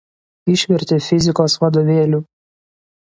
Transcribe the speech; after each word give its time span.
Išvertė 0.53 0.97
fizikos 1.07 1.57
vadovėlių. 1.65 2.23